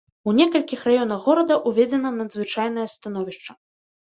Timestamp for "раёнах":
0.89-1.19